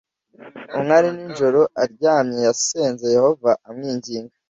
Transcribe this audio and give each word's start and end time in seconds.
Umwe 0.75 0.91
ari 0.99 1.09
nijoro 1.15 1.61
andyamye 1.83 2.39
yasenze 2.47 3.05
Yehova 3.15 3.51
amwinginga 3.67 4.33